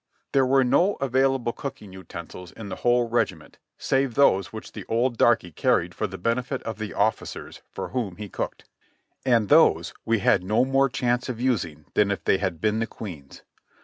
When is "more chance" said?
10.65-11.29